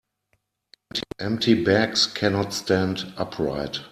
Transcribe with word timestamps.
Empty 1.19 1.63
bags 1.63 2.07
cannot 2.07 2.55
stand 2.55 3.13
upright. 3.17 3.81